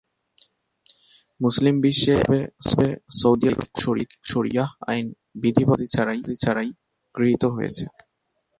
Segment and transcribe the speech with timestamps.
[1.39, 2.87] মুসলিম বিশ্বে এককভাবে,
[3.19, 6.69] Saudi Arab কর্তৃক শরিয়াহ আইন কোন বিধিবদ্ধ পদ্ধতি ছাড়াই
[7.15, 7.83] গৃহীত হয়েছে।